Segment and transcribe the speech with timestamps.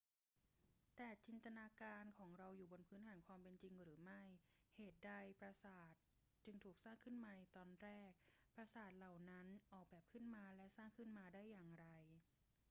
[0.95, 4.21] แต่จินตนาการของเราอยู่บนพื้นฐานความเป็นจริงหรือไม่
[4.75, 5.93] เหตุใดปราสาท
[6.45, 8.11] จึงถูกสร้างขึ้นมาในตอนแรก
[8.55, 11.87] ปราสาทเหล่านั้นออกแบบขึ้นมาและสร้างขึ้นมาได้อย่างไร